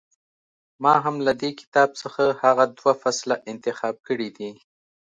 [0.83, 4.51] ما هم له دې کتاب څخه هغه دوه فصله انتخاب کړي دي.